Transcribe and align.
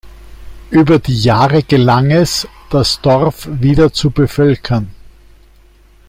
Über 0.71 0.97
die 0.97 1.21
Jahre 1.21 1.61
gelang 1.61 2.09
es, 2.09 2.47
das 2.71 3.01
Dorf 3.01 3.47
wieder 3.51 3.93
zu 3.93 4.09
bevölkern. 4.09 4.89